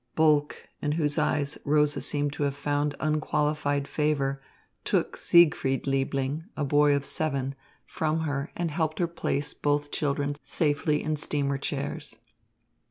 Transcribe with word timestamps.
Bulke, 0.15 0.67
in 0.81 0.93
whose 0.93 1.19
eyes 1.19 1.59
Rosa 1.63 2.01
seemed 2.01 2.33
to 2.33 2.41
have 2.41 2.55
found 2.55 2.95
unqualified 2.99 3.87
favour, 3.87 4.41
took 4.83 5.15
Siegfried 5.15 5.85
Liebling, 5.85 6.45
a 6.57 6.65
boy 6.65 6.95
of 6.95 7.05
seven, 7.05 7.53
from 7.85 8.21
her 8.21 8.45
hand 8.45 8.51
and 8.57 8.71
helped 8.71 8.97
her 8.97 9.05
place 9.05 9.53
both 9.53 9.91
children 9.91 10.33
safely 10.43 11.03
in 11.03 11.17
steamer 11.17 11.59
chairs. 11.59 12.15